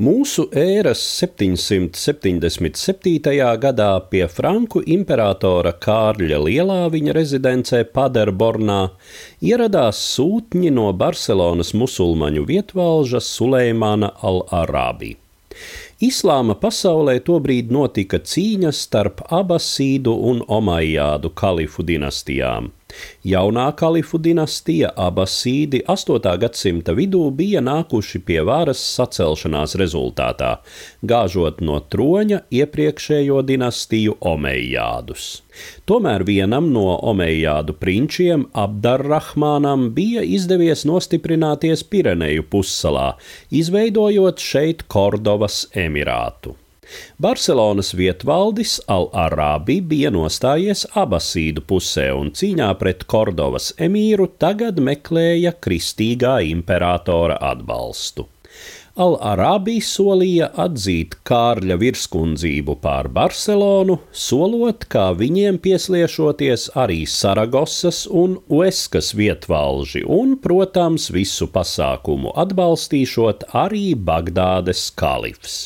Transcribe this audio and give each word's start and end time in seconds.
Mūsu 0.00 0.46
ēras 0.56 1.00
777. 1.20 3.18
gadā 3.60 3.88
pie 4.08 4.22
Franku 4.32 4.80
imperatora 4.94 5.74
Kārļa 5.76 6.38
Lielā 6.40 6.78
viņa 6.94 7.12
rezidencē 7.18 7.82
Paderbornā 7.98 8.78
ieradās 9.44 10.00
sūtņi 10.14 10.72
no 10.72 10.86
Barcelonas 10.96 11.74
musulmaņu 11.76 12.46
vietvalža 12.48 13.20
Suleimāna 13.20 14.08
al-Arābī. 14.24 15.12
Islāma 16.00 16.56
pasaulē 16.56 17.20
tobrīd 17.20 17.68
notika 17.68 18.24
cīņas 18.24 18.80
starp 18.88 19.20
Abasīdu 19.28 20.16
un 20.32 20.40
Omajādu 20.48 21.28
kalifu 21.36 21.84
dinastijām. 21.84 22.72
Jaunā 23.26 23.66
kalifu 23.76 24.18
dinastija 24.18 24.92
Abasīdi 24.96 25.82
8. 25.88 26.30
gadsimta 26.40 26.94
vidū 26.96 27.22
bija 27.34 27.62
nākuši 27.64 28.22
pie 28.26 28.40
varas 28.46 28.80
sacelšanās 28.96 29.76
rezultātā, 29.80 30.54
gāžot 31.02 31.60
no 31.64 31.80
troņa 31.92 32.42
iepriekšējo 32.60 33.42
dinastiju 33.50 34.16
Omejādus. 34.32 35.28
Tomēr 35.88 36.24
vienam 36.24 36.70
no 36.72 36.94
Omejādu 37.12 37.74
prinčiem, 37.76 38.46
Abdarrahmānam, 38.54 39.90
bija 39.96 40.24
izdevies 40.24 40.86
nostiprināties 40.88 41.84
Pireneju 41.92 42.46
pussalā, 42.52 43.12
izveidojot 43.50 44.40
šeit 44.40 44.86
Kordovas 44.88 45.66
emirātu. 45.74 46.56
Barcelonas 47.20 47.92
vietvaldis 47.98 48.78
Al-Arābi 48.90 49.80
bija 49.92 50.10
nostājies 50.14 50.86
abasīdu 51.04 51.62
pusē 51.72 52.08
un 52.16 52.32
cīņā 52.40 52.72
pret 52.82 53.06
Kordovas 53.10 53.70
emīru 53.88 54.30
tagad 54.42 54.80
meklēja 54.90 55.54
kristīgā 55.66 56.40
imperatora 56.50 57.38
atbalstu. 57.52 58.26
Al-Arābi 59.00 59.76
solīja 59.86 60.50
atzīt 60.60 61.14
Kārļa 61.28 61.76
virskundzību 61.80 62.74
pār 62.82 63.08
Barcelonu, 63.14 64.00
solot, 64.10 64.84
kā 64.92 65.06
viņiem 65.16 65.60
piesliešoties 65.62 66.66
arī 66.84 67.04
Saragosas 67.08 68.02
un 68.10 68.36
Ueskas 68.50 69.14
vietvalži, 69.16 70.02
un, 70.04 70.36
protams, 70.42 71.08
visu 71.14 71.48
pasākumu 71.54 72.34
atbalstīšot 72.44 73.52
arī 73.64 73.92
Bagdādes 73.94 74.88
kalifs. 74.90 75.60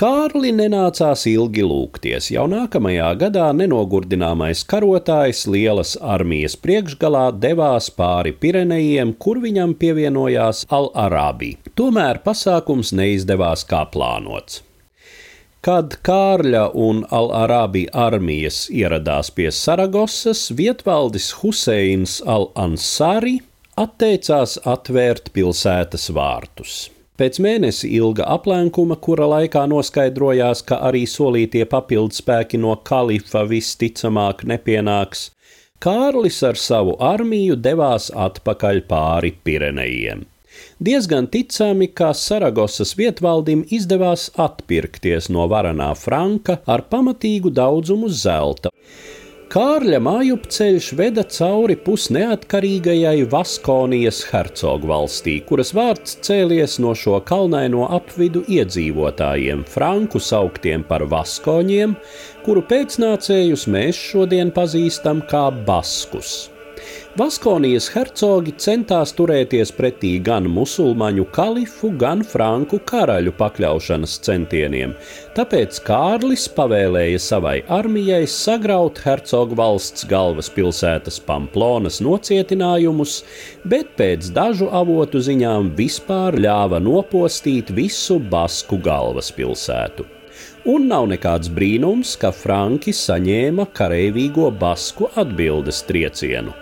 Kārli 0.00 0.48
nenācās 0.56 1.26
ilgi 1.28 1.60
lūgties. 1.60 2.30
Jau 2.32 2.46
nākamajā 2.48 3.10
gadā 3.20 3.50
nenogurdināmais 3.52 4.62
karotājs 4.64 5.42
lielas 5.44 5.90
armijas 6.00 6.54
priekšgalā 6.56 7.26
devās 7.36 7.90
pāri 7.92 8.30
Pirenejiem, 8.32 9.10
kur 9.20 9.42
viņam 9.42 9.74
pievienojās 9.82 10.62
Al-Arābī. 10.72 11.50
Tomēr 11.76 12.22
pasākums 12.24 12.94
neizdevās 12.96 13.66
kā 13.68 13.82
plānots. 13.92 14.62
Kad 15.60 15.98
Kārļa 16.08 16.62
un 16.86 17.02
Al-Arābī 17.18 17.82
armijas 17.92 18.62
ieradās 18.72 19.28
pie 19.36 19.50
Saragosas, 19.52 20.46
vietvaldis 20.56 21.28
Huseins 21.42 22.22
Al-Ansari 22.24 23.36
atteicās 23.76 24.56
atvērt 24.64 25.28
pilsētas 25.36 26.08
vārtus. 26.16 26.78
Pēc 27.20 27.36
mēnesi 27.44 27.90
ilga 27.98 28.24
aplenkuma, 28.32 28.96
kura 28.96 29.26
laikā 29.28 29.66
noskaidrojās, 29.68 30.62
ka 30.64 30.78
arī 30.88 31.02
solītie 31.04 31.66
papildspēki 31.68 32.56
no 32.62 32.72
kalifa 32.90 33.42
visticamāk 33.50 34.46
nepienāks, 34.48 35.26
Kārlis 35.80 36.38
ar 36.44 36.58
savu 36.60 36.92
armiju 37.00 37.54
devās 37.56 38.10
atpakaļ 38.12 38.80
pāri 38.88 39.30
Pirenejiem. 39.44 40.26
Diezgan 40.80 41.28
ticami, 41.32 41.86
ka 41.92 42.10
Saragosas 42.16 42.92
vietvaldim 42.96 43.62
izdevās 43.68 44.26
atpirkties 44.40 45.28
no 45.32 45.46
varanā 45.48 45.90
Franka 45.96 46.58
ar 46.64 46.84
pamatīgu 46.92 47.52
daudzumu 47.56 48.08
zelta. 48.12 48.72
Kārļa 49.50 49.98
mājupceļš 49.98 50.88
veda 50.94 51.24
cauri 51.26 51.74
pusneatkarīgajai 51.82 53.24
Vaskonijas 53.32 54.20
hercogu 54.28 54.86
valstī, 54.86 55.34
kuras 55.48 55.72
vārds 55.74 56.20
cēlies 56.22 56.76
no 56.84 56.92
šo 56.94 57.16
kalnaino 57.26 57.88
apvidu 57.96 58.44
iedzīvotājiem, 58.46 59.64
franku 59.66 60.22
sauktiem 60.22 60.86
par 60.86 61.02
vaskoņiem, 61.10 61.98
kuru 62.46 62.62
pēcnācējus 62.70 63.66
mēs 63.74 63.98
šodien 64.12 64.54
pazīstam 64.54 65.26
kā 65.34 65.48
baskus. 65.66 66.44
Vaskonijas 67.18 67.88
hercogi 67.90 68.52
centās 68.62 69.10
turēties 69.18 69.72
pretī 69.74 70.12
gan 70.22 70.44
musulmaņu 70.46 71.24
kalifu, 71.34 71.88
gan 71.98 72.20
franku 72.22 72.78
karaļu 72.86 73.32
pakļaušanas 73.34 74.12
centieniem, 74.22 74.92
tāpēc 75.34 75.80
Kārlis 75.88 76.44
pavēlēja 76.54 77.18
savai 77.24 77.56
armijai 77.66 78.22
sagraut 78.30 79.00
hercogu 79.02 79.58
valsts 79.58 80.06
galvaspilsētas 80.12 81.18
Pamplonas 81.26 81.98
nocietinājumus, 81.98 83.16
bet 83.66 83.90
pēc 83.98 84.30
dažu 84.36 84.70
avotu 84.70 85.18
ziņām 85.18 85.72
vispār 85.80 86.38
ļāva 86.38 86.78
nopostīt 86.78 87.74
visu 87.74 88.20
Basku 88.22 88.78
galvaspilsētu. 88.86 90.06
Un 90.70 90.86
nav 90.92 91.08
nekāds 91.10 91.50
brīnums, 91.50 92.14
ka 92.20 92.30
Franki 92.36 92.92
saņēma 92.94 93.64
karavīgo 93.74 94.50
basku 94.60 95.08
atbildes 95.18 95.80
triecienu. 95.88 96.52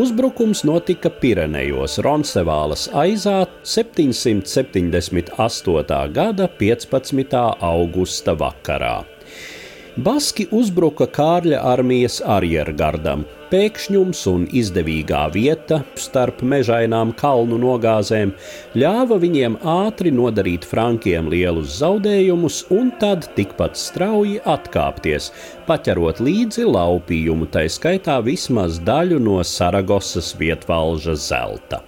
Uzbrukums 0.00 0.62
notika 0.64 1.10
Pirenejos 1.12 1.98
Ronsevālas 2.00 2.86
aizā 2.96 3.44
778. 3.60 6.08
gada 6.16 6.48
15. 6.48 7.60
augusta 7.60 8.32
vakarā. 8.32 9.11
Baski 10.00 10.46
uzbruka 10.56 11.04
Kārļa 11.04 11.58
armijas 11.68 12.22
arjergardam. 12.24 13.26
Pēkšņums 13.50 14.22
un 14.30 14.46
izdevīgā 14.48 15.26
vieta 15.34 15.82
starp 16.00 16.40
mežainām 16.40 17.12
kalnu 17.12 17.58
nogāzēm 17.60 18.32
ļāva 18.72 19.20
viņiem 19.20 19.58
ātri 19.60 20.14
nodarīt 20.16 20.64
frankiem 20.64 21.28
lielus 21.28 21.76
zaudējumus 21.82 22.62
un 22.72 22.88
tad 23.04 23.28
tikpat 23.36 23.76
strauji 23.76 24.40
atkāpties, 24.48 25.28
paķerot 25.68 26.24
līdzi 26.24 26.64
laupījumu, 26.72 27.52
tai 27.52 27.68
skaitā 27.68 28.16
vismaz 28.24 28.80
daļu 28.80 29.20
no 29.20 29.42
Saragosas 29.44 30.32
vietvalža 30.40 31.20
zelta. 31.20 31.84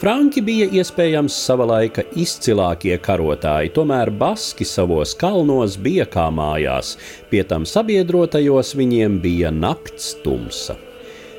Franki 0.00 0.42
bija 0.44 0.66
iespējams 0.80 1.36
sava 1.46 1.66
laika 1.70 2.04
izcilākie 2.18 2.96
karotāji, 3.00 3.72
tomēr 3.76 4.10
baski 4.10 4.66
savos 4.68 5.14
kalnos 5.16 5.78
bija 5.80 6.04
kā 6.10 6.26
mājās, 6.34 6.96
pie 7.30 7.44
tam 7.48 7.64
sabiedrotajos 7.68 8.74
viņiem 8.76 9.20
bija 9.24 9.54
nakts 9.54 10.16
tumsa. 10.24 10.76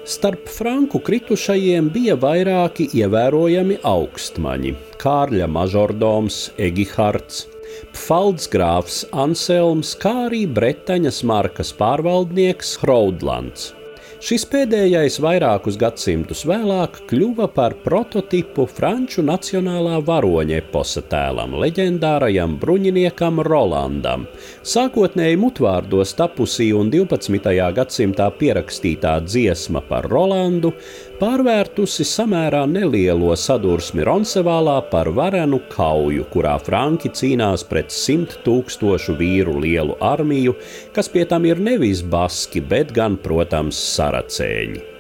Starp 0.06 0.50
franku 0.54 1.00
kritušajiem 1.02 1.88
bija 1.90 2.14
vairāki 2.22 2.86
ievērojami 2.94 3.80
augstmaņi- 3.90 4.76
Kārļa 5.04 5.48
mažordoms 5.50 6.52
Egihards, 6.62 7.48
Pfaldzgrāfs 7.96 9.04
Anselms, 9.12 9.96
kā 10.02 10.14
arī 10.28 10.46
Bretaņas 10.48 11.24
markas 11.24 11.74
pārvaldnieks 11.80 12.78
Hraudlands. 12.84 13.75
Šis 14.24 14.46
pēdējais 14.48 15.18
vairākus 15.20 15.76
gadsimtus 15.76 16.46
vēlāk 16.48 17.02
kļuva 17.10 17.50
par 17.52 17.74
prototipu 17.84 18.64
franču 18.64 19.26
nacionālā 19.28 19.98
varoņa 20.08 20.62
eposa 20.62 21.04
tēlam, 21.12 21.58
leģendārajam 21.60 22.56
bruņiniekam 22.62 23.44
Rolandam. 23.44 24.24
Sākotnēji 24.64 25.36
mutvārdos 25.42 26.16
tapusī 26.16 26.70
un 26.78 26.94
12. 26.94 27.52
gadsimtā 27.76 28.30
pierakstītā 28.40 29.18
dziesma 29.28 29.84
par 29.84 30.08
Rolandu 30.08 30.72
pārvērtusi 31.20 32.06
samērā 32.08 32.64
nelielo 32.68 33.36
sadursmi 33.40 34.04
Ronsevālā 34.08 34.78
par 34.92 35.10
varenu 35.16 35.62
kauju, 35.72 36.26
kurā 36.34 36.56
Franki 36.64 37.12
cīnās 37.16 37.64
pret 37.70 37.94
simt 37.94 38.40
tūkstošu 38.48 39.16
vīru 39.20 39.60
lielu 39.64 39.96
armiju, 40.14 40.58
kas 40.96 41.12
pie 41.12 41.28
tam 41.30 41.48
ir 41.48 41.62
nevis 41.62 42.04
baski, 42.04 42.64
bet 42.74 42.96
gan, 42.96 43.20
protams, 43.22 43.80
saracēņi. 43.96 44.95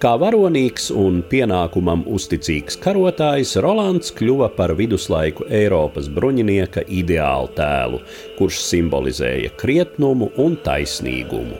Kā 0.00 0.14
varonīgs 0.16 0.86
un 0.96 1.18
pienākumam 1.28 2.06
uzticīgs 2.08 2.78
karotājs, 2.80 3.50
Rolands 3.60 4.08
kļuva 4.16 4.46
par 4.56 4.72
viduslaiku 4.78 5.44
Eiropas 5.52 6.08
bruņinieka 6.16 6.88
ideālu 6.88 7.50
tēlu, 7.58 8.00
kurš 8.38 8.62
simbolizēja 8.64 9.50
krietnumu 9.60 10.30
un 10.40 10.56
taisnīgumu. 10.64 11.52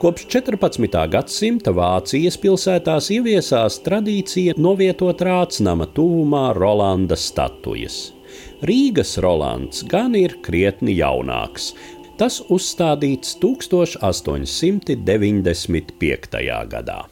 Kopš 0.00 0.24
14. 0.38 0.96
gadsimta 1.12 1.68
Vācijas 1.76 2.40
pilsētās 2.40 3.12
ieviesās 3.12 3.76
tradīcija 3.84 4.56
novietot 4.56 5.20
rācnama 5.28 5.84
tuvumā 5.92 6.56
Rolanda 6.56 7.12
statujas. 7.12 8.16
Rīgas 8.64 9.20
Rolands 9.20 9.84
gan 9.84 10.16
ir 10.16 10.40
krietni 10.40 10.96
jaunāks. 10.96 11.76
Tas 12.16 12.40
uzstādīts 12.48 13.36
1895. 13.44 16.40
gadā 16.72 17.11